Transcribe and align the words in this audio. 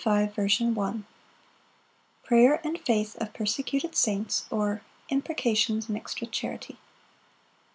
First 0.03 0.59
Part. 0.73 0.95
Prayer 2.23 2.59
and 2.65 2.79
faith 2.79 3.15
of 3.17 3.35
persecuted 3.35 3.95
saints; 3.95 4.47
or, 4.49 4.81
Imprecations 5.09 5.89
mixed 5.89 6.19
with 6.21 6.31
charity. 6.31 6.79